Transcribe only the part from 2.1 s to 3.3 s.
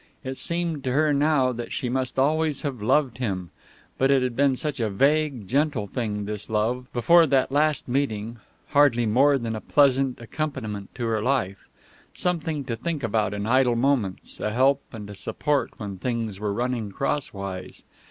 always have loved